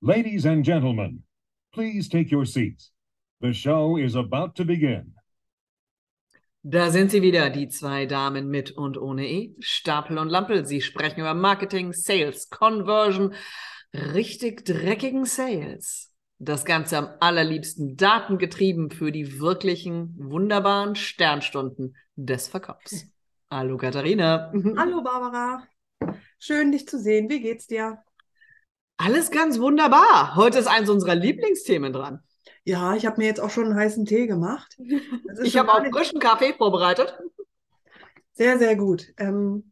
[0.00, 1.24] Ladies and gentlemen,
[1.74, 2.92] please take your seats.
[3.40, 5.14] The show is about to begin.
[6.62, 10.64] Da sind sie wieder, die zwei Damen mit und ohne E, Stapel und Lampel.
[10.66, 13.34] Sie sprechen über Marketing, Sales, Conversion,
[13.92, 16.14] richtig dreckigen Sales.
[16.38, 23.04] Das Ganze am allerliebsten datengetrieben für die wirklichen, wunderbaren Sternstunden des Verkaufs.
[23.50, 24.52] Hallo Katharina.
[24.76, 25.66] Hallo Barbara.
[26.38, 27.28] Schön, dich zu sehen.
[27.28, 27.98] Wie geht's dir?
[28.98, 30.34] Alles ganz wunderbar.
[30.34, 32.20] Heute ist eins unserer Lieblingsthemen dran.
[32.64, 34.76] Ja, ich habe mir jetzt auch schon einen heißen Tee gemacht.
[35.44, 37.16] Ich habe auch frischen Kaffee vorbereitet.
[38.32, 39.06] Sehr, sehr gut.
[39.16, 39.70] Ähm,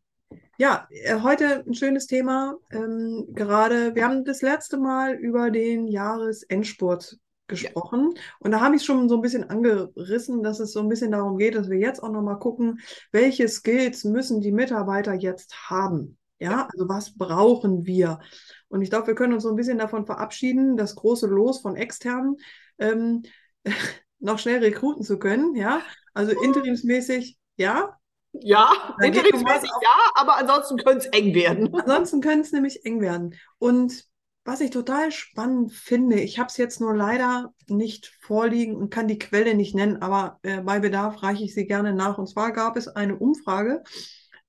[0.58, 2.54] ja, äh, heute ein schönes Thema.
[2.70, 8.12] Ähm, gerade, wir haben das letzte Mal über den Jahresendspurt gesprochen.
[8.14, 8.22] Ja.
[8.38, 11.36] Und da habe ich schon so ein bisschen angerissen, dass es so ein bisschen darum
[11.36, 12.78] geht, dass wir jetzt auch nochmal gucken,
[13.10, 16.16] welche Skills müssen die Mitarbeiter jetzt haben.
[16.38, 18.20] Ja, also was brauchen wir?
[18.68, 21.76] Und ich glaube, wir können uns so ein bisschen davon verabschieden, das große Los von
[21.76, 22.36] externen
[22.78, 23.22] ähm,
[24.18, 25.54] noch schnell rekruten zu können.
[25.54, 25.80] Ja,
[26.14, 27.98] also interimsmäßig, ja.
[28.32, 31.74] Ja, interimsmäßig ja, aber ansonsten könnte es eng werden.
[31.80, 33.34] Ansonsten könnte es nämlich eng werden.
[33.56, 34.04] Und
[34.44, 39.08] was ich total spannend finde, ich habe es jetzt nur leider nicht vorliegen und kann
[39.08, 42.18] die Quelle nicht nennen, aber äh, bei Bedarf reiche ich sie gerne nach.
[42.18, 43.82] Und zwar gab es eine Umfrage,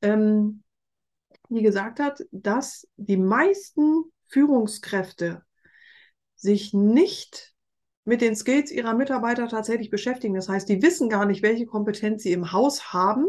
[0.02, 0.64] ähm,
[1.50, 5.44] die gesagt hat, dass die meisten Führungskräfte
[6.36, 7.54] sich nicht
[8.08, 10.34] mit den Skills ihrer Mitarbeiter tatsächlich beschäftigen.
[10.34, 13.26] Das heißt, die wissen gar nicht, welche Kompetenz sie im Haus haben,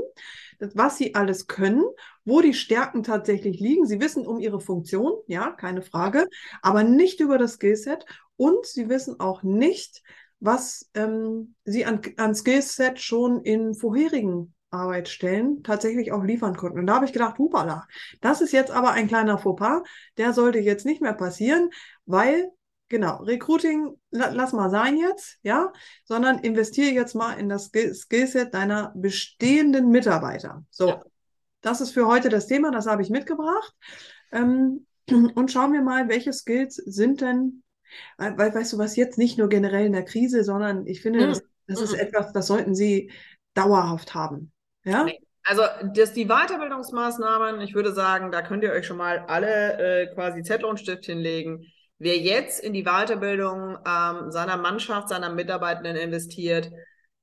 [0.60, 1.82] was sie alles können,
[2.24, 3.86] wo die Stärken tatsächlich liegen.
[3.86, 6.28] Sie wissen um ihre Funktion, ja, keine Frage,
[6.62, 8.04] aber nicht über das Skillset
[8.36, 10.02] und sie wissen auch nicht,
[10.38, 16.78] was ähm, sie an, an Skillset schon in vorherigen Arbeitsstellen tatsächlich auch liefern konnten.
[16.78, 17.86] Und da habe ich gedacht, hupala,
[18.20, 19.82] das ist jetzt aber ein kleiner Fauxpas,
[20.18, 21.70] der sollte jetzt nicht mehr passieren,
[22.06, 22.50] weil
[22.90, 25.72] Genau, Recruiting, lass mal sein jetzt, ja,
[26.04, 30.64] sondern investiere jetzt mal in das Skillset deiner bestehenden Mitarbeiter.
[30.70, 31.02] So, ja.
[31.60, 33.74] das ist für heute das Thema, das habe ich mitgebracht.
[34.32, 37.62] Ähm, und schauen wir mal, welche Skills sind denn,
[38.16, 41.28] weil, weißt du was, jetzt nicht nur generell in der Krise, sondern ich finde, mhm.
[41.28, 42.00] das, das ist mhm.
[42.00, 43.10] etwas, das sollten Sie
[43.52, 44.50] dauerhaft haben.
[44.88, 45.06] Ja?
[45.44, 45.62] Also
[45.94, 50.42] das, die Weiterbildungsmaßnahmen, ich würde sagen, da könnt ihr euch schon mal alle äh, quasi
[50.42, 51.64] Zettel und Stift hinlegen.
[51.98, 56.70] Wer jetzt in die Weiterbildung ähm, seiner Mannschaft, seiner Mitarbeitenden investiert,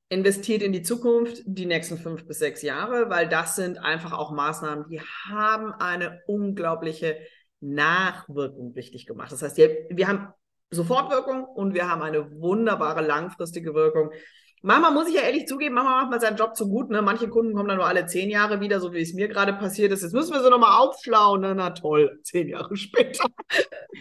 [0.10, 4.32] investiert in die Zukunft, die nächsten fünf bis sechs Jahre, weil das sind einfach auch
[4.32, 7.18] Maßnahmen, die haben eine unglaubliche
[7.60, 9.32] Nachwirkung wichtig gemacht.
[9.32, 10.28] Das heißt, wir haben
[10.72, 14.12] Sofortwirkung und wir haben eine wunderbare langfristige Wirkung.
[14.66, 16.90] Manchmal muss ich ja ehrlich zugeben, manchmal macht man seinen Job zu gut.
[16.90, 17.04] Ne?
[17.04, 19.92] Manche Kunden kommen dann nur alle zehn Jahre wieder, so wie es mir gerade passiert
[19.92, 20.02] ist.
[20.02, 21.42] Jetzt müssen wir sie nochmal aufschlauen.
[21.42, 21.54] Ne?
[21.54, 23.26] Na toll, zehn Jahre später.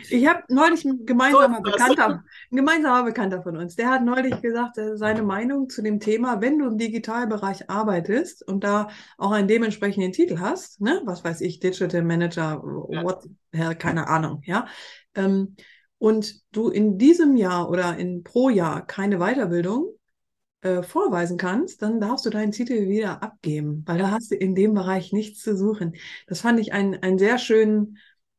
[0.09, 4.41] Ich habe neulich ein gemeinsamer, so Bekannter, ein gemeinsamer Bekannter von uns, der hat neulich
[4.41, 8.89] gesagt, äh, seine Meinung zu dem Thema, wenn du im Digitalbereich arbeitest und da
[9.19, 11.03] auch einen dementsprechenden Titel hast, ne?
[11.05, 13.05] was weiß ich, Digital Manager, ja.
[13.05, 13.29] what,
[13.79, 14.67] keine Ahnung, ja,
[15.15, 15.57] ähm,
[15.99, 19.95] und du in diesem Jahr oder in pro Jahr keine Weiterbildung
[20.65, 24.55] äh, vorweisen kannst, dann darfst du deinen Titel wieder abgeben, weil da hast du in
[24.55, 25.95] dem Bereich nichts zu suchen.
[26.27, 27.99] Das fand ich ein, ein sehr schön,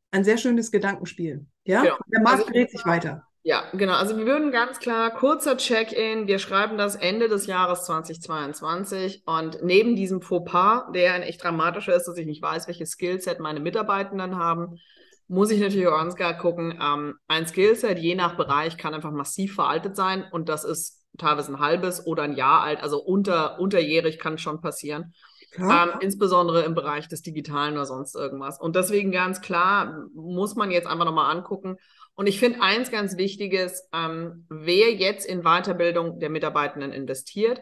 [0.09, 1.45] ein sehr schönes Gedankenspiel.
[1.65, 1.97] Ja, genau.
[2.07, 3.27] der Markt also, dreht sich weiter.
[3.43, 3.93] Ja, genau.
[3.93, 9.59] Also wir würden ganz klar, kurzer Check-in, wir schreiben das Ende des Jahres 2022 und
[9.61, 13.59] neben diesem Fauxpas, der ein echt dramatischer ist, dass ich nicht weiß, welches Skillset meine
[13.59, 14.79] Mitarbeitenden haben,
[15.27, 19.11] muss ich natürlich auch ganz klar gucken, ähm, ein Skillset je nach Bereich kann einfach
[19.11, 23.59] massiv veraltet sein und das ist teilweise ein halbes oder ein Jahr alt, also unter,
[23.59, 25.13] unterjährig kann schon passieren.
[25.57, 28.59] Ähm, insbesondere im Bereich des Digitalen oder sonst irgendwas.
[28.59, 31.77] Und deswegen ganz klar, muss man jetzt einfach nochmal angucken.
[32.15, 37.61] Und ich finde eins ganz Wichtiges, ähm, wer jetzt in Weiterbildung der Mitarbeitenden investiert,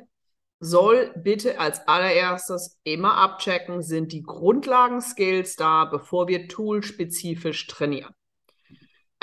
[0.59, 8.13] soll bitte als allererstes immer abchecken, sind die Grundlagenskills da, bevor wir toolspezifisch trainieren.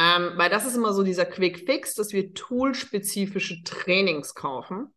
[0.00, 4.94] Ähm, weil das ist immer so dieser Quick Fix, dass wir toolspezifische Trainings kaufen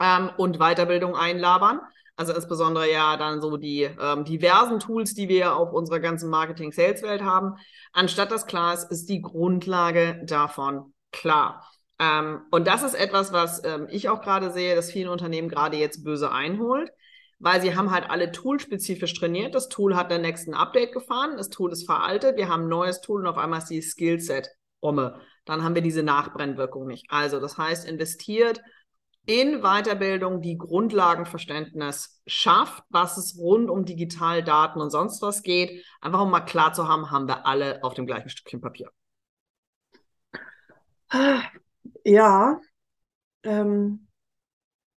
[0.00, 1.80] ähm, und Weiterbildung einlabern.
[2.16, 7.22] Also insbesondere ja dann so die ähm, diversen Tools, die wir auf unserer ganzen Marketing-Sales-Welt
[7.22, 7.56] haben.
[7.92, 11.70] Anstatt das klar ist, ist die Grundlage davon klar.
[11.98, 15.76] Ähm, und das ist etwas, was ähm, ich auch gerade sehe, dass vielen Unternehmen gerade
[15.76, 16.90] jetzt böse einholt
[17.42, 19.54] weil sie haben halt alle toolspezifisch trainiert.
[19.54, 23.00] Das Tool hat den nächsten Update gefahren, das Tool ist veraltet, wir haben ein neues
[23.00, 24.48] Tool und auf einmal ist die Skillset
[24.80, 25.20] Omme.
[25.44, 27.06] Dann haben wir diese Nachbrennwirkung nicht.
[27.08, 28.60] Also das heißt, investiert
[29.26, 35.84] in Weiterbildung, die Grundlagenverständnis schafft, was es rund um Digitaldaten und sonst was geht.
[36.00, 38.90] Einfach um mal klar zu haben, haben wir alle auf dem gleichen Stückchen Papier.
[42.04, 42.60] Ja,
[43.42, 44.08] ähm,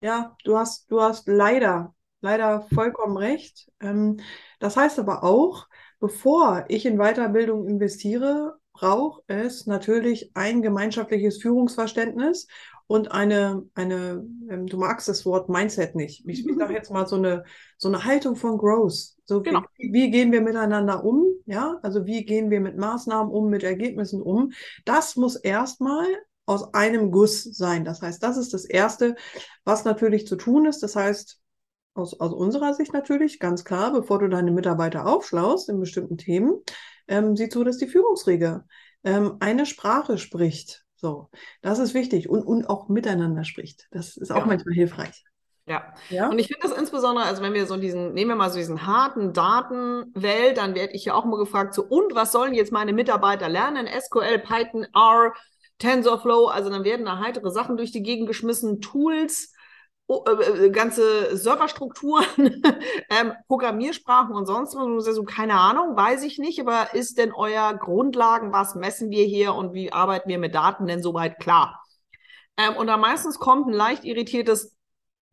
[0.02, 3.72] ja, du hast, du hast leider, leider vollkommen recht.
[3.80, 4.18] Ähm,
[4.60, 5.68] das heißt aber auch,
[6.00, 12.48] bevor ich in Weiterbildung investiere, braucht es natürlich ein gemeinschaftliches Führungsverständnis
[12.88, 16.28] und eine, eine, ähm, du magst das Wort Mindset nicht.
[16.28, 17.44] Ich, ich sage jetzt mal so eine,
[17.78, 19.14] so eine Haltung von Growth.
[19.26, 19.62] So, Genau.
[19.78, 21.26] wie, wie gehen wir miteinander um?
[21.46, 24.52] Ja, also wie gehen wir mit Maßnahmen um, mit Ergebnissen um?
[24.86, 26.06] Das muss erstmal
[26.46, 27.86] aus einem Guss sein.
[27.86, 29.16] Das heißt, das ist das Erste,
[29.64, 30.84] was natürlich zu tun ist.
[30.84, 31.40] Das heißt,
[31.94, 36.62] aus, aus unserer Sicht natürlich, ganz klar, bevor du deine Mitarbeiter aufschlaust in bestimmten Themen,
[37.08, 38.66] ähm, sieh zu, dass die Führungsriege
[39.04, 40.84] ähm, eine Sprache spricht.
[40.96, 41.30] So,
[41.62, 43.88] das ist wichtig und, und auch miteinander spricht.
[43.92, 44.46] Das ist auch Ja.
[44.46, 45.24] manchmal hilfreich.
[45.66, 45.94] Ja.
[46.10, 46.30] Ja?
[46.30, 48.86] Und ich finde das insbesondere, also wenn wir so diesen, nehmen wir mal so diesen
[48.86, 52.92] harten Datenwelt, dann werde ich ja auch mal gefragt, so, und was sollen jetzt meine
[52.94, 53.88] Mitarbeiter lernen?
[53.88, 55.34] SQL, Python, R,
[55.80, 59.53] TensorFlow, also dann werden da heitere Sachen durch die Gegend geschmissen, Tools,
[60.72, 62.26] ganze Serverstrukturen,
[63.10, 65.18] ähm, Programmiersprachen und sonst was.
[65.18, 69.56] Und keine Ahnung, weiß ich nicht, aber ist denn euer Grundlagen, was messen wir hier
[69.56, 71.84] und wie arbeiten wir mit Daten denn soweit klar?
[72.58, 74.76] Ähm, und da meistens kommt ein leicht irritiertes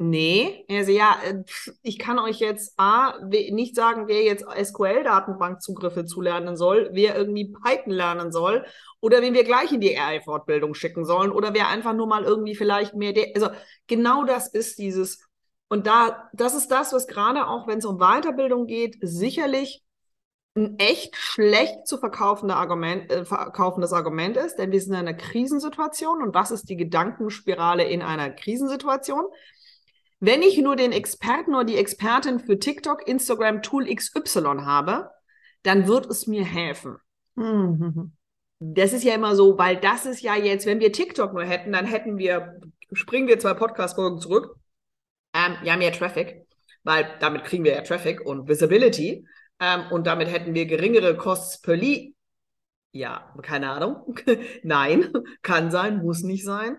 [0.02, 1.44] Nee, also ja, äh,
[1.82, 7.93] ich kann euch jetzt A, nicht sagen, wer jetzt SQL-Datenbankzugriffe zulernen soll, wer irgendwie Python
[7.93, 8.64] lernen soll
[9.00, 12.55] oder wen wir gleich in die AI-Fortbildung schicken sollen oder wer einfach nur mal irgendwie
[12.55, 13.49] vielleicht mehr, also
[13.88, 15.23] genau das ist dieses,
[15.69, 19.82] und da, das ist das, was gerade auch, wenn es um Weiterbildung geht, sicherlich
[20.56, 25.14] ein echt schlecht zu verkaufende Argument, äh, verkaufendes Argument ist, denn wir sind in einer
[25.14, 29.26] Krisensituation und was ist die Gedankenspirale in einer Krisensituation?
[30.20, 35.11] Wenn ich nur den Experten oder die Expertin für TikTok, Instagram, Tool XY habe,
[35.62, 36.99] dann wird es mir helfen.
[37.34, 38.12] Mhm.
[38.58, 41.72] Das ist ja immer so, weil das ist ja jetzt, wenn wir TikTok nur hätten,
[41.72, 42.61] dann hätten wir,
[42.93, 44.56] springen wir zwei Podcast-Folgen zurück,
[45.32, 46.46] ähm, ja, mehr Traffic,
[46.82, 49.26] weil damit kriegen wir ja Traffic und Visibility
[49.58, 52.14] ähm, und damit hätten wir geringere Costs per Lead.
[52.93, 54.14] Ja, keine Ahnung.
[54.62, 56.76] Nein, kann sein, muss nicht sein.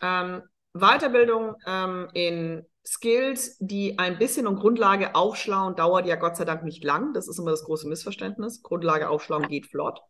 [0.00, 0.42] Ähm,
[0.78, 6.64] Weiterbildung ähm, in Skills, die ein bisschen um Grundlage aufschlauen, dauert ja Gott sei Dank
[6.64, 7.12] nicht lang.
[7.12, 8.62] Das ist immer das große Missverständnis.
[8.62, 10.00] Grundlage aufschlauen geht flott.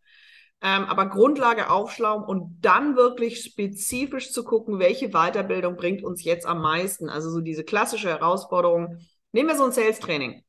[0.61, 6.47] Ähm, aber Grundlage aufschlauen und dann wirklich spezifisch zu gucken, welche Weiterbildung bringt uns jetzt
[6.47, 7.09] am meisten.
[7.09, 8.99] Also so diese klassische Herausforderung.
[9.33, 10.43] Nehmen wir so ein Sales-Training.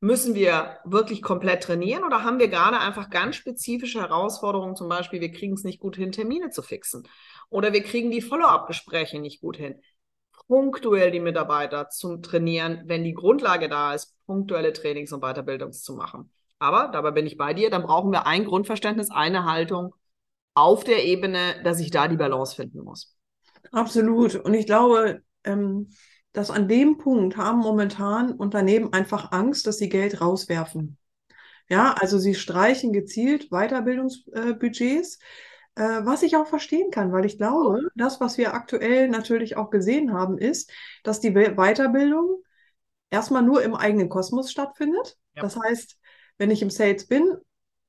[0.00, 4.76] Müssen wir wirklich komplett trainieren oder haben wir gerade einfach ganz spezifische Herausforderungen?
[4.76, 7.08] Zum Beispiel, wir kriegen es nicht gut hin, Termine zu fixen.
[7.48, 9.80] Oder wir kriegen die Follow-up-Gespräche nicht gut hin.
[10.48, 15.94] Punktuell die Mitarbeiter zum Trainieren, wenn die Grundlage da ist, punktuelle Trainings und Weiterbildungs zu
[15.94, 16.30] machen.
[16.58, 19.94] Aber dabei bin ich bei dir, dann brauchen wir ein Grundverständnis, eine Haltung
[20.54, 23.16] auf der Ebene, dass ich da die Balance finden muss.
[23.72, 24.36] Absolut.
[24.36, 25.90] Und ich glaube, ähm,
[26.32, 30.98] dass an dem Punkt haben momentan Unternehmen einfach Angst, dass sie Geld rauswerfen.
[31.68, 35.18] Ja, also sie streichen gezielt Weiterbildungsbudgets, äh,
[35.76, 40.14] was ich auch verstehen kann, weil ich glaube, das, was wir aktuell natürlich auch gesehen
[40.14, 40.72] haben, ist,
[41.04, 42.42] dass die We- Weiterbildung
[43.10, 45.18] erstmal nur im eigenen Kosmos stattfindet.
[45.34, 45.42] Ja.
[45.42, 45.98] Das heißt,
[46.38, 47.36] wenn ich im Sales bin,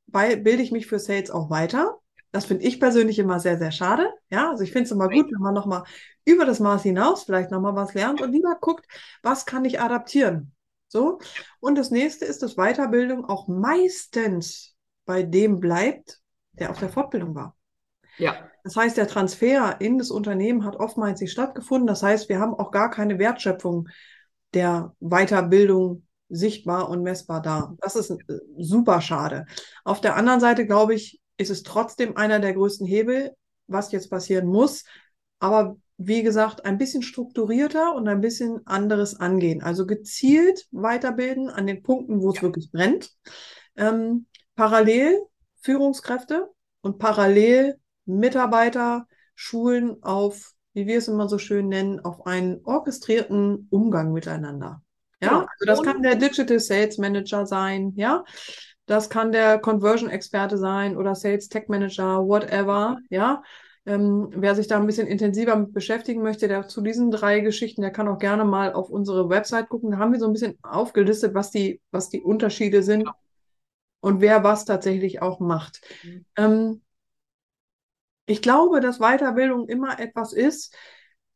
[0.06, 1.98] bei, bilde ich mich für Sales auch weiter.
[2.32, 4.14] Das finde ich persönlich immer sehr, sehr schade.
[4.30, 5.84] Ja, also ich finde es immer gut, wenn man nochmal
[6.26, 8.86] über das Maß hinaus vielleicht nochmal was lernt und lieber guckt,
[9.24, 10.54] was kann ich adaptieren.
[10.90, 11.20] So.
[11.62, 14.76] Und das nächste ist, dass Weiterbildung auch meistens
[15.06, 16.20] bei dem bleibt,
[16.52, 17.56] der auf der Fortbildung war.
[18.18, 21.88] Ja, Das heißt, der Transfer in das Unternehmen hat oftmals nicht stattgefunden.
[21.88, 23.88] Das heißt, wir haben auch gar keine Wertschöpfung
[24.54, 27.76] der Weiterbildung sichtbar und messbar da.
[27.80, 28.18] Das ist äh,
[28.58, 29.46] super schade.
[29.84, 33.32] Auf der anderen Seite, glaube ich, ist es trotzdem einer der größten Hebel,
[33.68, 34.84] was jetzt passieren muss.
[35.40, 39.62] Aber wie gesagt, ein bisschen strukturierter und ein bisschen anderes angehen.
[39.64, 42.42] Also gezielt weiterbilden an den Punkten, wo es Ja.
[42.44, 43.12] wirklich brennt.
[43.76, 45.20] Ähm, parallel
[45.62, 46.50] Führungskräfte
[46.82, 53.68] und parallel Mitarbeiter schulen auf, wie wir es immer so schön nennen, auf einen orchestrierten
[53.70, 54.82] Umgang miteinander.
[55.22, 55.42] Ja, Genau.
[55.42, 58.24] also das kann der Digital Sales Manager sein, ja.
[58.86, 63.44] Das kann der Conversion Experte sein oder Sales Tech Manager, whatever, ja.
[63.86, 67.82] Ähm, wer sich da ein bisschen intensiver mit beschäftigen möchte, der zu diesen drei Geschichten,
[67.82, 69.92] der kann auch gerne mal auf unsere Website gucken.
[69.92, 73.14] Da haben wir so ein bisschen aufgelistet, was die, was die Unterschiede sind Genau.
[74.02, 75.82] und wer was tatsächlich auch macht.
[76.04, 76.26] Mhm.
[76.38, 76.82] Ähm,
[78.28, 80.76] ich glaube, dass Weiterbildung immer etwas ist,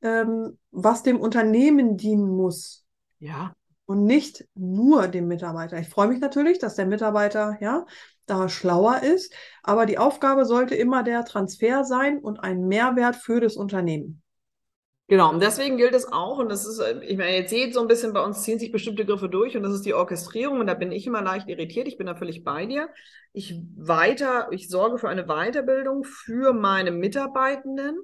[0.01, 2.85] ähm, was dem Unternehmen dienen muss
[3.19, 3.53] ja,
[3.85, 5.79] und nicht nur dem Mitarbeiter.
[5.79, 7.85] Ich freue mich natürlich, dass der Mitarbeiter, ja,
[8.25, 9.33] da schlauer ist.
[9.63, 14.21] Aber die Aufgabe sollte immer der Transfer sein und ein Mehrwert für das Unternehmen.
[15.11, 17.81] Genau, und deswegen gilt es auch, und das ist, äh, ich meine, jetzt seht so
[17.81, 20.67] ein bisschen, bei uns ziehen sich bestimmte Griffe durch, und das ist die Orchestrierung, und
[20.67, 22.87] da bin ich immer leicht irritiert, ich bin da völlig bei dir.
[23.33, 27.97] Ich weiter, ich sorge für eine Weiterbildung für meine Mitarbeitenden,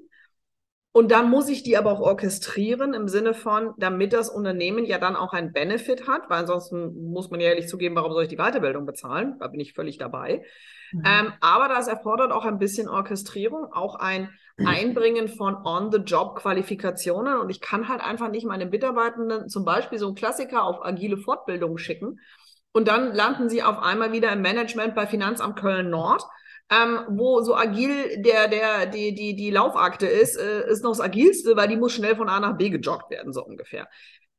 [0.91, 4.97] und dann muss ich die aber auch orchestrieren im Sinne von, damit das Unternehmen ja
[4.97, 8.29] dann auch einen Benefit hat, weil ansonsten muss man ja ehrlich zugeben, warum soll ich
[8.29, 9.37] die Weiterbildung bezahlen?
[9.39, 10.43] Da bin ich völlig dabei.
[10.91, 11.03] Mhm.
[11.05, 14.29] Ähm, aber das erfordert auch ein bisschen Orchestrierung, auch ein
[14.65, 17.37] Einbringen von On-the-Job-Qualifikationen.
[17.37, 21.17] Und ich kann halt einfach nicht meine Mitarbeitenden zum Beispiel so einen Klassiker auf agile
[21.17, 22.19] Fortbildungen schicken.
[22.71, 26.23] Und dann landen sie auf einmal wieder im Management bei Finanzamt Köln-Nord.
[26.69, 30.99] Ähm, wo so agil der, der, die, die, die Laufakte ist, äh, ist noch das
[30.99, 33.87] agilste, weil die muss schnell von A nach B gejoggt werden, so ungefähr.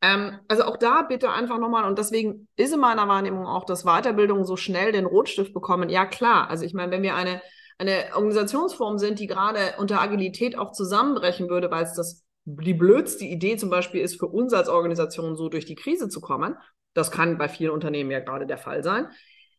[0.03, 3.85] Ähm, also auch da bitte einfach nochmal, und deswegen ist in meiner Wahrnehmung auch, dass
[3.85, 5.89] Weiterbildung so schnell den Rotstift bekommen.
[5.89, 6.51] Ja, klar.
[6.51, 7.41] Also ich meine, wenn wir eine
[7.79, 13.25] eine Organisationsform sind, die gerade unter Agilität auch zusammenbrechen würde, weil es das die blödste
[13.25, 16.57] Idee zum Beispiel ist, für uns als Organisation so durch die Krise zu kommen,
[16.95, 19.09] das kann bei vielen Unternehmen ja gerade der Fall sein,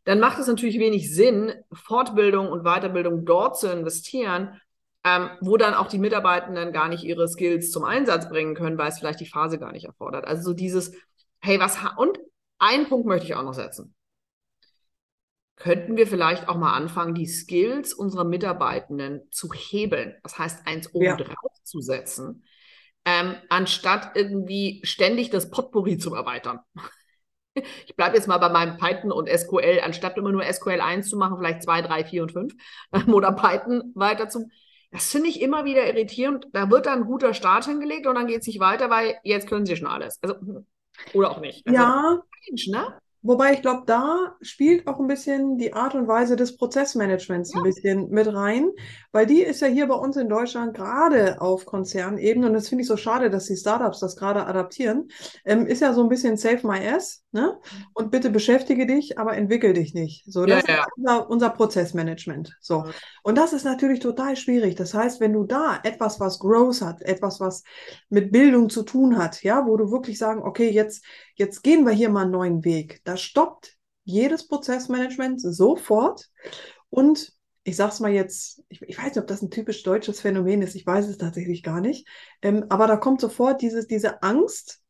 [0.06, 4.60] dann macht es natürlich wenig Sinn, Fortbildung und Weiterbildung dort zu investieren,
[5.06, 8.90] ähm, wo dann auch die Mitarbeitenden gar nicht ihre Skills zum Einsatz bringen können, weil
[8.90, 10.26] es vielleicht die Phase gar nicht erfordert.
[10.26, 10.94] Also so dieses,
[11.42, 12.20] hey, was, und
[12.58, 13.94] einen Punkt möchte ich auch noch setzen
[15.60, 20.16] könnten wir vielleicht auch mal anfangen, die Skills unserer Mitarbeitenden zu hebeln.
[20.24, 21.16] Das heißt, eins oben ja.
[21.18, 22.46] drauf zu setzen,
[23.06, 26.60] ähm, anstatt irgendwie ständig das Potpourri zu erweitern.
[27.88, 31.18] Ich bleibe jetzt mal bei meinem Python und SQL, anstatt immer nur SQL 1 zu
[31.18, 32.54] machen, vielleicht 2, 3, 4 und 5
[32.94, 34.48] ähm, oder Python weiter zu.
[34.92, 36.48] Das finde ich immer wieder irritierend.
[36.54, 39.50] Da wird dann ein guter Start hingelegt und dann geht es nicht weiter, weil jetzt
[39.50, 40.20] können sie schon alles.
[40.22, 40.36] Also,
[41.14, 41.68] oder auch nicht.
[41.68, 42.22] Also, ja.
[42.48, 43.00] Mensch, ne?
[43.22, 47.60] Wobei ich glaube, da spielt auch ein bisschen die Art und Weise des Prozessmanagements ja.
[47.60, 48.70] ein bisschen mit rein,
[49.12, 52.84] weil die ist ja hier bei uns in Deutschland gerade auf Konzernebene und das finde
[52.84, 55.10] ich so schade, dass die Startups das gerade adaptieren,
[55.44, 57.58] ähm, ist ja so ein bisschen Save My Ass, ne?
[57.94, 60.24] Und bitte beschäftige dich, aber entwickel dich nicht.
[60.26, 60.82] So, das ja, ja.
[60.82, 62.58] ist unser, unser Prozessmanagement.
[62.62, 62.86] So.
[63.24, 64.76] Und das ist natürlich total schwierig.
[64.76, 67.64] Das heißt, wenn du da etwas, was Growth hat, etwas, was
[68.10, 71.04] mit Bildung zu tun hat, ja, wo du wirklich sagen, okay, jetzt
[71.40, 73.02] jetzt gehen wir hier mal einen neuen Weg.
[73.06, 76.30] Da stoppt jedes Prozessmanagement sofort.
[76.90, 80.20] Und ich sage es mal jetzt, ich, ich, weiß nicht, ob das ein typisch deutsches
[80.22, 82.08] Phänomen ist, ich weiß es tatsächlich gar nicht.
[82.42, 84.82] Ähm, aber da kommt sofort dieses, diese Angst,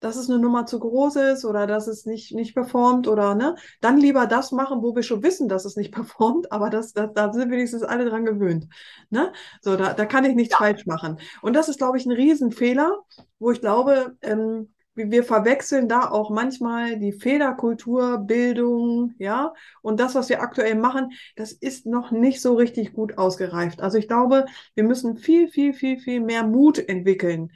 [0.00, 3.56] dass es eine Nummer zu groß ist oder dass es nicht, nicht performt oder ne,
[3.80, 7.10] dann lieber das machen, wo wir schon wissen, dass es nicht performt, aber das, das,
[7.14, 8.68] da sind wenigstens alle dran gewöhnt.
[9.10, 9.32] Ne?
[9.60, 10.58] So, da, da kann ich nichts ja.
[10.58, 11.18] falsch machen.
[11.42, 12.98] Und das ist, glaube ich, ein Riesenfehler,
[13.40, 20.14] wo ich glaube, ähm, wir verwechseln da auch manchmal die Fehlerkultur, Bildung, ja, und das,
[20.14, 23.80] was wir aktuell machen, das ist noch nicht so richtig gut ausgereift.
[23.80, 27.50] Also ich glaube, wir müssen viel, viel, viel, viel mehr Mut entwickeln,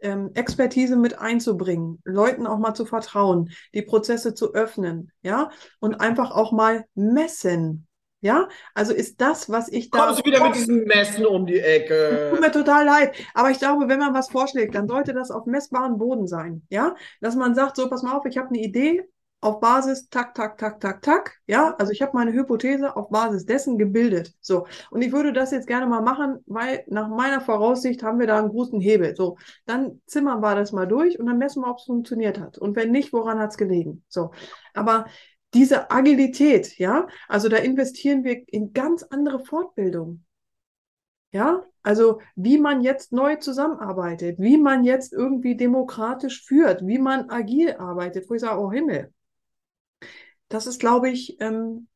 [0.00, 5.50] ähm, Expertise mit einzubringen, Leuten auch mal zu vertrauen, die Prozesse zu öffnen, ja,
[5.80, 7.87] und einfach auch mal messen.
[8.20, 10.06] Ja, also ist das, was ich da.
[10.06, 12.30] Kommst du wieder mit diesem Messen um die Ecke?
[12.32, 13.14] Tut mir total leid.
[13.34, 16.62] Aber ich glaube, wenn man was vorschlägt, dann sollte das auf messbaren Boden sein.
[16.68, 19.08] Ja, dass man sagt, so, pass mal auf, ich habe eine Idee
[19.40, 21.36] auf Basis, tak, tak, tak, tak, tak.
[21.46, 24.34] Ja, also ich habe meine Hypothese auf Basis dessen gebildet.
[24.40, 24.66] So.
[24.90, 28.38] Und ich würde das jetzt gerne mal machen, weil nach meiner Voraussicht haben wir da
[28.38, 29.14] einen großen Hebel.
[29.14, 29.38] So.
[29.64, 32.58] Dann zimmern wir das mal durch und dann messen wir, ob es funktioniert hat.
[32.58, 34.02] Und wenn nicht, woran hat es gelegen?
[34.08, 34.32] So.
[34.74, 35.06] Aber
[35.54, 40.24] diese Agilität, ja, also da investieren wir in ganz andere Fortbildung.
[41.30, 47.28] Ja, also wie man jetzt neu zusammenarbeitet, wie man jetzt irgendwie demokratisch führt, wie man
[47.28, 49.12] agil arbeitet, wo ich sage, oh Himmel.
[50.48, 51.88] Das ist, glaube ich, ähm,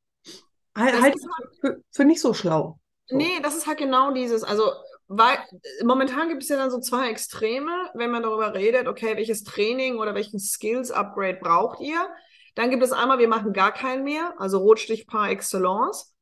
[0.76, 1.16] halt, halt
[1.61, 2.78] für, für, nicht so schlau.
[3.06, 3.16] So.
[3.16, 4.71] Nee, das ist halt genau dieses, also
[5.09, 5.38] weil
[5.85, 9.99] momentan gibt es ja dann so zwei Extreme, wenn man darüber redet, okay, welches Training
[9.99, 12.09] oder welchen Skills-Upgrade braucht ihr?
[12.54, 16.14] Dann gibt es einmal, wir machen gar keinen mehr, also Rotstich par excellence.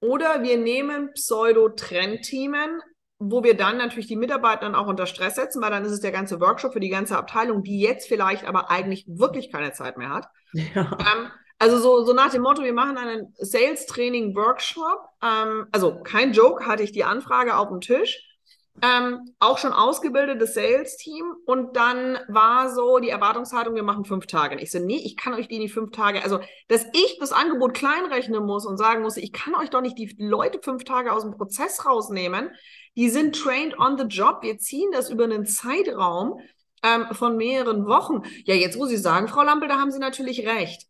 [0.00, 2.80] Oder wir nehmen Pseudo-Trendteamen,
[3.18, 6.12] wo wir dann natürlich die Mitarbeiter auch unter Stress setzen, weil dann ist es der
[6.12, 10.10] ganze Workshop für die ganze Abteilung, die jetzt vielleicht aber eigentlich wirklich keine Zeit mehr
[10.10, 10.26] hat.
[10.52, 10.98] Ja.
[11.00, 15.08] Ähm, also so, so nach dem Motto, wir machen einen Sales-Training-Workshop.
[15.22, 18.33] Ähm, also kein Joke, hatte ich die Anfrage auf dem Tisch
[18.82, 24.56] ähm, auch schon ausgebildetes Sales-Team und dann war so die Erwartungshaltung, wir machen fünf Tage.
[24.56, 27.32] Und ich so, nee, ich kann euch die nicht fünf Tage, also dass ich das
[27.32, 31.12] Angebot kleinrechnen muss und sagen muss, ich kann euch doch nicht die Leute fünf Tage
[31.12, 32.50] aus dem Prozess rausnehmen.
[32.96, 34.38] Die sind trained on the job.
[34.42, 36.40] Wir ziehen das über einen Zeitraum
[36.82, 38.22] ähm, von mehreren Wochen.
[38.44, 40.86] Ja, jetzt muss ich sagen, Frau Lampel, da haben Sie natürlich recht.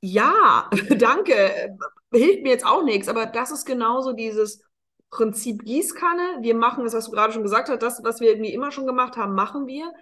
[0.00, 0.68] ja,
[0.98, 1.76] danke,
[2.12, 4.62] hilft mir jetzt auch nichts, aber das ist genauso dieses
[5.10, 6.38] Prinzip Gießkanne.
[6.40, 8.86] Wir machen das, was du gerade schon gesagt hast, das, was wir irgendwie immer schon
[8.86, 9.92] gemacht haben, machen wir.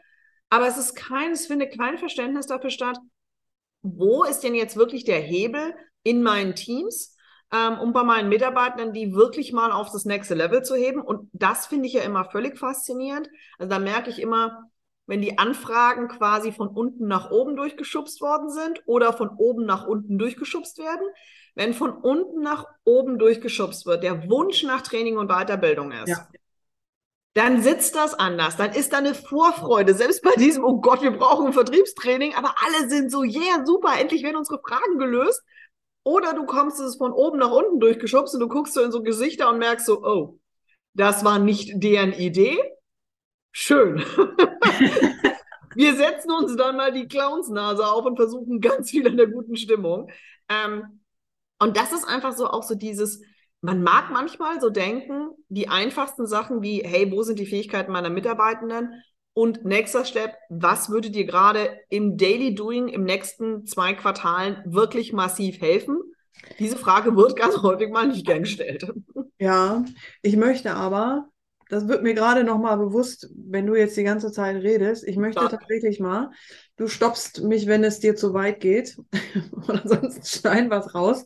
[0.50, 2.99] Aber es ist kein, es findet kein Verständnis dafür statt,
[3.83, 7.17] wo ist denn jetzt wirklich der Hebel in meinen Teams,
[7.53, 11.00] ähm, um bei meinen Mitarbeitern die wirklich mal auf das nächste Level zu heben.
[11.00, 13.29] Und das finde ich ja immer völlig faszinierend.
[13.59, 14.65] Also da merke ich immer,
[15.07, 19.87] wenn die Anfragen quasi von unten nach oben durchgeschubst worden sind oder von oben nach
[19.87, 21.07] unten durchgeschubst werden.
[21.59, 26.29] Wenn von unten nach oben durchgeschubst wird, der Wunsch nach Training und Weiterbildung ist, ja
[27.38, 28.57] dann sitzt das anders.
[28.57, 29.95] Dann ist da eine Vorfreude.
[29.95, 33.93] Selbst bei diesem, oh Gott, wir brauchen ein Vertriebstraining, aber alle sind so, yeah, super,
[33.97, 35.45] endlich werden unsere Fragen gelöst.
[36.03, 39.05] Oder du kommst es von oben nach unten durchgeschubst und du guckst so in so
[39.05, 40.41] Gesichter und merkst so, oh,
[40.95, 42.59] das war nicht deren Idee.
[43.53, 43.99] Schön.
[45.77, 49.55] wir setzen uns dann mal die Clownsnase auf und versuchen ganz viel an der guten
[49.55, 50.11] Stimmung.
[50.49, 50.98] Ähm,
[51.59, 53.21] und das ist einfach so auch so dieses,
[53.61, 58.11] man mag manchmal so denken, die einfachsten Sachen wie, hey, wo sind die Fähigkeiten meiner
[58.11, 59.03] Mitarbeitenden?
[59.35, 65.12] Und nächster Step, was würde dir gerade im Daily Doing im nächsten zwei Quartalen wirklich
[65.12, 66.00] massiv helfen?
[66.59, 68.91] Diese Frage wird ganz häufig mal nicht gern gestellt.
[69.38, 69.85] Ja,
[70.23, 71.29] ich möchte aber
[71.69, 75.07] das wird mir gerade nochmal bewusst, wenn du jetzt die ganze Zeit redest.
[75.07, 75.49] Ich möchte ja.
[75.49, 76.31] tatsächlich mal,
[76.77, 78.97] du stoppst mich, wenn es dir zu weit geht.
[79.53, 81.25] Und ansonsten schneiden was raus.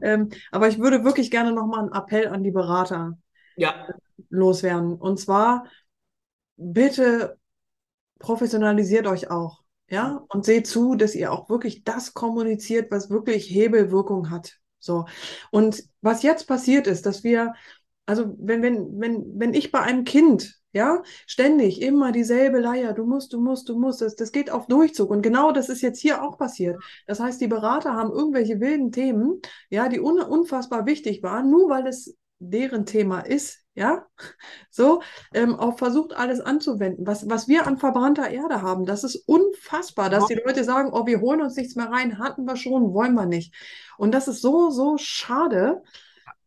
[0.00, 3.18] Ähm, aber ich würde wirklich gerne nochmal einen Appell an die Berater
[3.56, 3.88] ja.
[4.28, 4.94] loswerden.
[4.94, 5.66] Und zwar,
[6.56, 7.38] bitte
[8.18, 9.60] professionalisiert euch auch.
[9.88, 14.60] Ja, und seht zu, dass ihr auch wirklich das kommuniziert, was wirklich Hebelwirkung hat.
[14.78, 15.06] So.
[15.50, 17.54] Und was jetzt passiert ist, dass wir
[18.06, 23.04] also wenn, wenn, wenn, wenn ich bei einem Kind, ja, ständig immer dieselbe Leier, du
[23.04, 25.10] musst, du musst, du musst, das, das geht auf Durchzug.
[25.10, 26.80] Und genau das ist jetzt hier auch passiert.
[27.06, 31.68] Das heißt, die Berater haben irgendwelche wilden Themen, ja, die un, unfassbar wichtig waren, nur
[31.68, 34.06] weil es deren Thema ist, ja,
[34.70, 35.02] so,
[35.34, 37.06] ähm, auch versucht alles anzuwenden.
[37.06, 41.06] Was, was wir an verbrannter Erde haben, das ist unfassbar, dass die Leute sagen, oh,
[41.06, 43.54] wir holen uns nichts mehr rein, hatten wir schon, wollen wir nicht.
[43.98, 45.82] Und das ist so, so schade.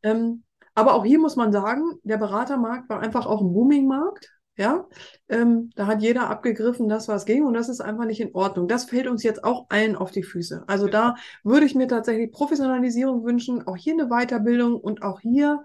[0.01, 0.43] Ähm,
[0.75, 4.29] aber auch hier muss man sagen, der Beratermarkt war einfach auch ein Booming-Markt.
[4.55, 4.85] Ja,
[5.29, 8.67] ähm, da hat jeder abgegriffen, das was ging und das ist einfach nicht in Ordnung.
[8.67, 10.63] Das fällt uns jetzt auch allen auf die Füße.
[10.67, 15.63] Also da würde ich mir tatsächlich Professionalisierung wünschen, auch hier eine Weiterbildung und auch hier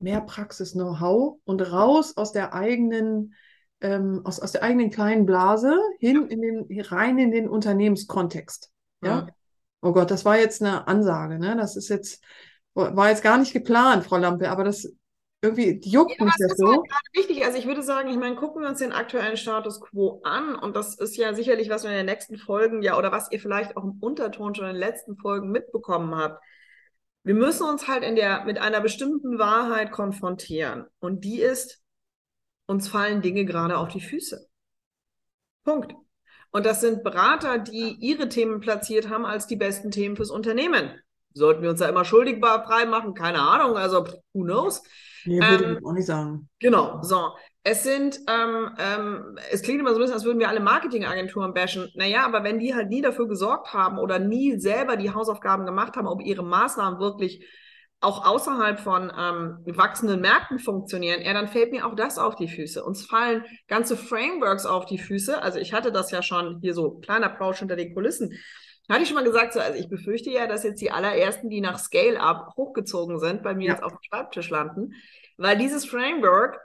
[0.00, 3.34] mehr Praxis-Know-how und raus aus der eigenen,
[3.80, 8.72] ähm, aus, aus der eigenen kleinen Blase hin in den, rein in den Unternehmenskontext.
[9.00, 9.08] Ja.
[9.08, 9.26] ja.
[9.80, 11.56] Oh Gott, das war jetzt eine Ansage, ne?
[11.56, 12.20] Das ist jetzt,
[12.74, 14.88] war jetzt gar nicht geplant, Frau Lampe, aber das
[15.40, 16.72] irgendwie juckt ja, mich das, das so.
[16.72, 17.44] Halt wichtig.
[17.44, 20.74] Also ich würde sagen, ich meine, gucken wir uns den aktuellen Status quo an und
[20.74, 23.76] das ist ja sicherlich, was wir in den nächsten Folgen ja oder was ihr vielleicht
[23.76, 26.42] auch im Unterton schon in den letzten Folgen mitbekommen habt.
[27.22, 31.82] Wir müssen uns halt in der mit einer bestimmten Wahrheit konfrontieren und die ist,
[32.66, 34.48] uns fallen Dinge gerade auf die Füße.
[35.64, 35.94] Punkt.
[36.50, 40.98] Und das sind Berater, die ihre Themen platziert haben als die besten Themen fürs Unternehmen.
[41.38, 43.14] Sollten wir uns da immer schuldig frei machen?
[43.14, 44.82] Keine Ahnung, also who knows?
[45.24, 46.48] Nee, würde ähm, ich auch nicht sagen.
[46.58, 47.30] Genau, so.
[47.64, 51.52] Es sind, ähm, ähm, es klingt immer so ein bisschen, als würden wir alle Marketingagenturen
[51.52, 51.90] bashen.
[51.94, 55.96] Naja, aber wenn die halt nie dafür gesorgt haben oder nie selber die Hausaufgaben gemacht
[55.96, 57.44] haben, ob ihre Maßnahmen wirklich
[58.00, 62.48] auch außerhalb von ähm, wachsenden Märkten funktionieren, ja, dann fällt mir auch das auf die
[62.48, 62.82] Füße.
[62.82, 65.42] Uns fallen ganze Frameworks auf die Füße.
[65.42, 68.32] Also ich hatte das ja schon hier so kleiner Plausch hinter den Kulissen.
[68.88, 71.60] Hatte ich schon mal gesagt, so, also ich befürchte ja, dass jetzt die allerersten, die
[71.60, 73.72] nach Scale-Up hochgezogen sind, bei mir ja.
[73.74, 74.94] jetzt auf dem Schreibtisch landen,
[75.36, 76.58] weil dieses Framework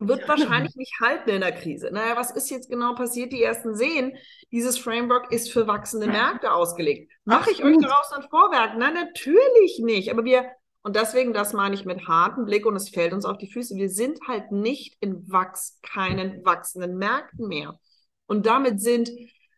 [0.00, 0.28] wird ja.
[0.28, 1.90] wahrscheinlich nicht halten in der Krise.
[1.92, 3.32] Naja, was ist jetzt genau passiert?
[3.32, 4.16] Die ersten sehen,
[4.50, 7.12] dieses Framework ist für wachsende Märkte ausgelegt.
[7.24, 8.78] Mache ich euch daraus ein Vorwerk?
[8.78, 10.10] Nein, natürlich nicht.
[10.10, 10.46] Aber wir,
[10.82, 13.76] und deswegen, das meine ich mit hartem Blick und es fällt uns auf die Füße.
[13.76, 17.78] Wir sind halt nicht in Wachs, keinen wachsenden Märkten mehr.
[18.26, 19.10] Und damit sind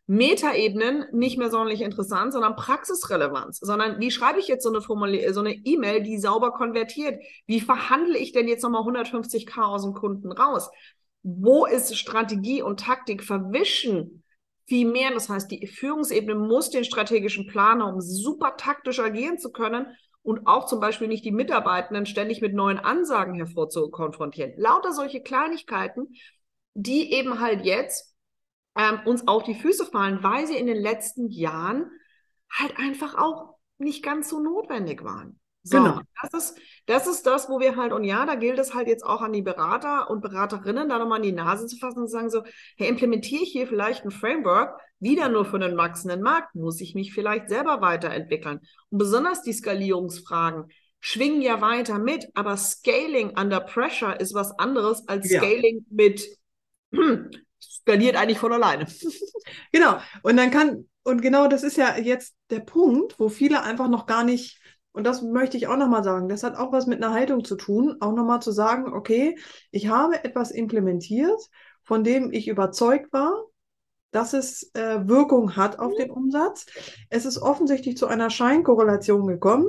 [0.07, 5.33] Metaebenen nicht mehr sonderlich interessant, sondern Praxisrelevanz, sondern wie schreibe ich jetzt so eine Formulier
[5.33, 7.23] so eine E-Mail, die sauber konvertiert?
[7.47, 10.71] Wie verhandle ich denn jetzt nochmal 150k aus dem Kunden raus?
[11.23, 14.25] Wo ist Strategie und Taktik verwischen?
[14.67, 19.53] Viel mehr, das heißt, die Führungsebene muss den strategischen Planer, um super taktisch agieren zu
[19.53, 19.87] können
[20.23, 24.55] und auch zum Beispiel nicht die Mitarbeitenden ständig mit neuen Ansagen hervorzukonfrontieren.
[24.57, 26.15] Lauter solche Kleinigkeiten,
[26.75, 28.12] die eben halt jetzt
[28.77, 31.91] ähm, uns auf die Füße fallen, weil sie in den letzten Jahren
[32.51, 35.39] halt einfach auch nicht ganz so notwendig waren.
[35.65, 36.01] So, genau.
[36.21, 39.05] das ist, das ist das, wo wir halt, und ja, da gilt es halt jetzt
[39.05, 42.13] auch an die Berater und Beraterinnen, da nochmal in die Nase zu fassen und zu
[42.13, 42.43] sagen so,
[42.77, 46.95] hey, implementiere ich hier vielleicht ein Framework, wieder nur für einen wachsenden Markt, muss ich
[46.95, 48.61] mich vielleicht selber weiterentwickeln.
[48.91, 50.65] Und besonders die Skalierungsfragen
[50.99, 55.41] schwingen ja weiter mit, aber Scaling under Pressure ist was anderes als Ja.
[55.41, 56.25] Scaling mit
[56.93, 57.31] hm,
[57.63, 58.87] skaliert eigentlich von alleine.
[59.73, 59.99] Genau.
[60.23, 64.07] Und dann kann, und genau das ist ja jetzt der Punkt, wo viele einfach noch
[64.07, 64.61] gar nicht,
[64.93, 67.57] und das möchte ich auch nochmal sagen, das hat auch was mit einer Haltung zu
[67.57, 69.37] tun, auch nochmal zu sagen, okay,
[69.71, 71.41] ich habe etwas implementiert,
[71.83, 73.33] von dem ich überzeugt war,
[74.13, 76.67] dass es äh, Wirkung hat auf den Umsatz.
[77.09, 79.67] Es ist offensichtlich zu einer Scheinkorrelation gekommen,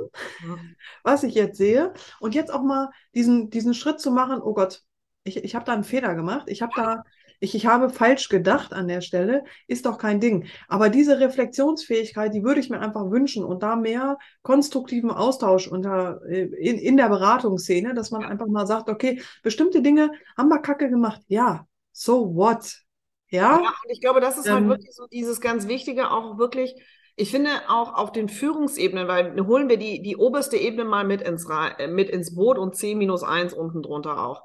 [1.02, 1.94] was ich jetzt sehe.
[2.20, 4.82] Und jetzt auch mal diesen, diesen Schritt zu machen, oh Gott,
[5.24, 7.04] ich, ich habe da einen Fehler gemacht, ich habe da,
[7.40, 10.46] ich, ich habe falsch gedacht an der Stelle, ist doch kein Ding.
[10.68, 16.20] Aber diese Reflexionsfähigkeit, die würde ich mir einfach wünschen und da mehr konstruktiven Austausch unter,
[16.28, 20.60] äh, in, in der Beratungsszene, dass man einfach mal sagt, okay, bestimmte Dinge haben wir
[20.60, 21.20] kacke gemacht.
[21.28, 22.82] Ja, so what?
[23.28, 26.38] Ja, Ja, und ich glaube, das ist halt Ähm, wirklich so dieses ganz Wichtige, auch
[26.38, 26.74] wirklich,
[27.16, 31.22] ich finde auch auf den Führungsebenen, weil holen wir die, die oberste Ebene mal mit
[31.22, 31.46] ins,
[31.78, 34.42] äh, mit ins Boot und C minus eins unten drunter auch.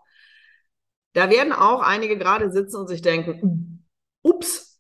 [1.14, 3.86] Da werden auch einige gerade sitzen und sich denken,
[4.22, 4.80] ups,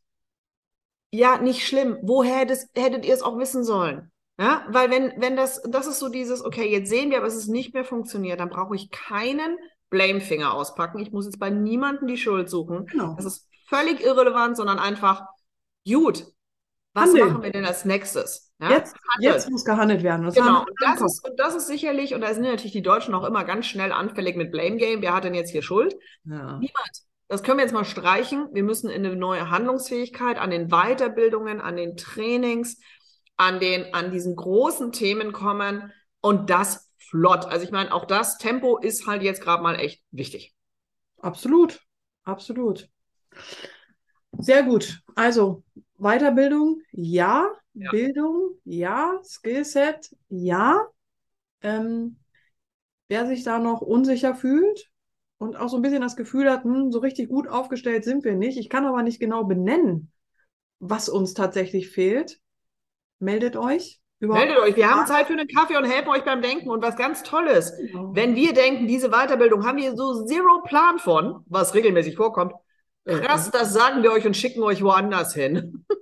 [1.12, 1.98] ja, nicht schlimm.
[2.02, 4.12] Woher hättet, hättet ihr es auch wissen sollen?
[4.40, 7.36] Ja, weil wenn, wenn das, das ist so dieses, okay, jetzt sehen wir, aber es
[7.36, 9.58] ist nicht mehr funktioniert, dann brauche ich keinen
[9.90, 11.00] Blamefinger auspacken.
[11.00, 12.86] Ich muss jetzt bei niemandem die Schuld suchen.
[12.86, 13.16] genau.
[13.16, 15.26] Das ist völlig irrelevant, sondern einfach,
[15.86, 16.26] gut,
[16.94, 17.28] was Handeln.
[17.28, 18.52] machen wir denn als nächstes?
[18.60, 18.72] Ja?
[18.72, 20.26] Jetzt, jetzt muss gehandelt werden.
[20.26, 23.14] Das Genau, und das, ist, und das ist sicherlich, und da sind natürlich die Deutschen
[23.14, 25.02] auch immer ganz schnell anfällig mit Blame Game.
[25.02, 25.96] Wer hat denn jetzt hier Schuld?
[26.26, 26.58] Ja.
[26.58, 27.04] Niemand.
[27.28, 28.50] Das können wir jetzt mal streichen.
[28.54, 32.80] Wir müssen in eine neue Handlungsfähigkeit an den Weiterbildungen, an den Trainings,
[33.38, 37.46] an den, an diesen großen Themen kommen und das flott.
[37.46, 40.56] Also ich meine, auch das Tempo ist halt jetzt gerade mal echt wichtig.
[41.22, 41.82] Absolut,
[42.24, 42.90] absolut.
[44.38, 45.02] Sehr gut.
[45.16, 45.64] Also
[46.00, 47.48] Weiterbildung, ja.
[47.74, 47.92] Ja.
[47.92, 49.20] Bildung, ja.
[49.24, 50.86] Skillset, ja.
[51.62, 52.18] Ähm,
[53.08, 54.90] wer sich da noch unsicher fühlt
[55.38, 58.36] und auch so ein bisschen das Gefühl hat, hm, so richtig gut aufgestellt sind wir
[58.36, 58.58] nicht.
[58.58, 60.12] Ich kann aber nicht genau benennen,
[60.80, 62.40] was uns tatsächlich fehlt.
[63.20, 64.00] Meldet euch.
[64.22, 66.70] Meldet euch, wir haben Zeit für einen Kaffee und helfen euch beim Denken.
[66.70, 68.14] Und was ganz Tolles, Genau.
[68.14, 72.54] wenn wir denken, diese Weiterbildung haben wir so zero Plan von, was regelmäßig vorkommt.
[73.06, 75.86] Krass, das sagen wir euch und schicken euch woanders hin.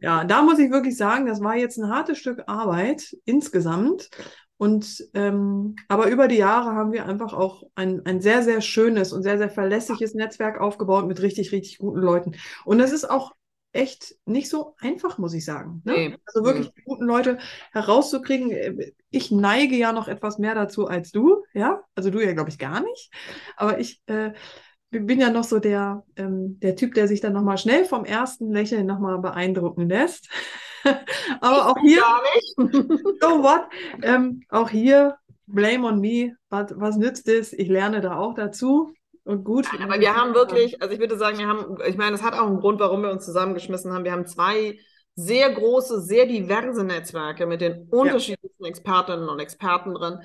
[0.00, 4.10] Ja, da muss ich wirklich sagen, das war jetzt ein hartes Stück Arbeit insgesamt.
[4.56, 9.12] Und ähm, aber über die Jahre haben wir einfach auch ein, ein sehr, sehr schönes
[9.12, 12.36] und sehr, sehr verlässliches Netzwerk aufgebaut mit richtig, richtig guten Leuten.
[12.64, 13.32] Und das ist auch
[13.72, 15.82] echt nicht so einfach, muss ich sagen.
[15.84, 15.92] Ne?
[15.92, 16.16] Nee.
[16.26, 17.38] Also wirklich die guten Leute
[17.72, 18.50] herauszukriegen.
[18.50, 21.80] Äh, Ich neige ja noch etwas mehr dazu als du, ja.
[21.94, 23.10] Also du ja, glaube ich, gar nicht.
[23.56, 24.32] Aber ich äh,
[24.90, 28.52] bin ja noch so der, ähm, der Typ, der sich dann nochmal schnell vom ersten
[28.52, 30.28] Lächeln nochmal beeindrucken lässt.
[31.40, 32.92] Aber auch hier, Gar nicht.
[33.20, 33.66] so what?
[34.02, 36.36] Ähm, auch hier, blame on me.
[36.48, 37.52] Was, was nützt es?
[37.52, 38.92] Ich lerne da auch dazu.
[39.24, 39.68] Und gut.
[39.82, 42.46] Aber wir haben wirklich, also ich würde sagen, wir haben, ich meine, das hat auch
[42.46, 44.04] einen Grund, warum wir uns zusammengeschmissen haben.
[44.04, 44.78] Wir haben zwei
[45.18, 50.20] sehr große, sehr diverse Netzwerke mit den unterschiedlichsten Expertinnen und Experten drin.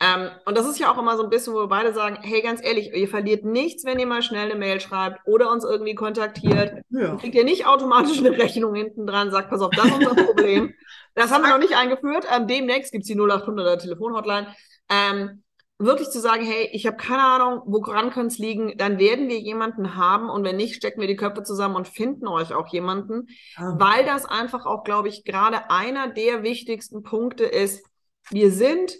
[0.00, 2.40] Ähm, und das ist ja auch immer so ein bisschen, wo wir beide sagen, hey,
[2.40, 5.94] ganz ehrlich, ihr verliert nichts, wenn ihr mal schnell eine Mail schreibt oder uns irgendwie
[5.94, 6.82] kontaktiert.
[6.88, 7.16] Ja.
[7.16, 10.72] Kriegt ihr nicht automatisch eine Rechnung hinten dran, sagt, pass auf, das ist unser Problem.
[11.14, 12.26] Das haben wir noch nicht eingeführt.
[12.32, 14.54] Ähm, demnächst gibt's die 0800er Telefonhotline.
[14.88, 15.42] Ähm,
[15.78, 19.38] wirklich zu sagen, hey, ich habe keine Ahnung, woran könnte es liegen, dann werden wir
[19.38, 23.28] jemanden haben und wenn nicht, stecken wir die Köpfe zusammen und finden euch auch jemanden,
[23.56, 23.76] Ah.
[23.78, 27.86] weil das einfach auch, glaube ich, gerade einer der wichtigsten Punkte ist.
[28.30, 28.96] Wir sind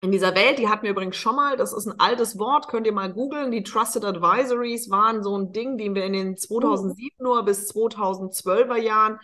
[0.00, 2.86] in dieser Welt, die hatten wir übrigens schon mal, das ist ein altes Wort, könnt
[2.86, 7.16] ihr mal googeln, die Trusted Advisories waren so ein Ding, den wir in den 2007
[7.18, 9.18] nur bis 2012er Jahren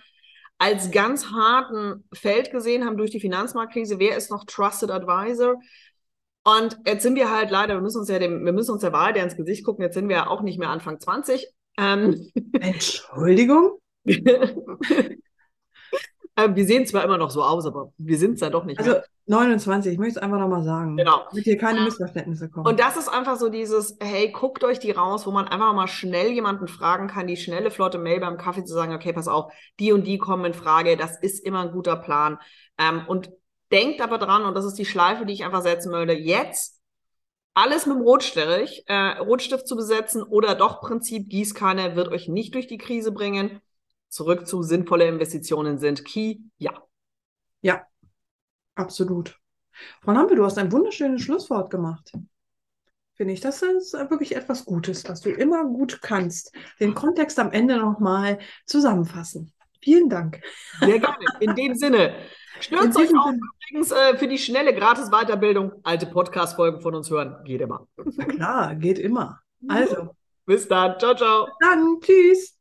[0.59, 3.99] als ganz harten Feld gesehen haben durch die Finanzmarktkrise.
[3.99, 5.57] Wer ist noch Trusted Advisor?
[6.45, 8.93] Und jetzt sind wir halt leider, wir müssen uns ja dem, wir müssen uns der
[8.93, 11.49] Wahl der ins Gesicht gucken, jetzt sind wir ja auch nicht mehr Anfang 20.
[11.79, 12.31] Ähm,
[12.61, 13.79] Entschuldigung?
[14.05, 15.19] ähm,
[16.37, 18.91] wir sehen zwar immer noch so aus, aber wir sind es ja doch nicht Also
[18.93, 19.05] mehr.
[19.27, 20.99] 29, ich möchte es einfach nochmal sagen.
[20.99, 21.23] Genau.
[21.31, 21.81] Damit hier keine.
[21.81, 22.67] Missverständnisse kommen.
[22.67, 25.89] Und das ist einfach so dieses, hey, guckt euch die raus, wo man einfach mal
[25.89, 29.51] schnell jemanden fragen kann, die schnelle, flotte Mail beim Kaffee zu sagen, okay, pass auf,
[29.81, 32.39] die und die kommen in Frage, das ist immer ein guter Plan.
[32.77, 33.31] Ähm, und
[33.71, 36.81] denkt aber dran, und das ist die Schleife, die ich einfach setzen würde, jetzt
[37.55, 42.55] alles mit dem Rotstrich, äh, Rotstift zu besetzen oder doch Prinzip Gießkanne wird euch nicht
[42.55, 43.61] durch die Krise bringen.
[44.09, 46.83] Zurück zu sinnvolle Investitionen sind Key, ja.
[47.63, 47.87] Ja,
[48.75, 49.39] absolut.
[50.03, 52.13] Frau Lampe, du hast ein wunderschönes Schlusswort gemacht.
[53.15, 56.53] Finde ich, das ist wirklich etwas Gutes, was du immer gut kannst.
[56.81, 59.53] Den Kontext am Ende nochmal zusammenfassen.
[59.81, 60.41] Vielen Dank.
[60.81, 61.25] Sehr gerne.
[61.41, 62.15] In dem Sinne,
[62.61, 63.39] stürzt euch Sinne.
[63.71, 65.73] übrigens äh, für die schnelle Gratis-Weiterbildung.
[65.83, 67.37] Alte Podcast-Folgen von uns hören.
[67.45, 67.87] Geht immer.
[68.29, 69.41] Klar, geht immer.
[69.69, 70.11] Also,
[70.47, 70.99] Bis dann.
[70.99, 71.49] Ciao, ciao.
[71.61, 72.59] dann, tschüss.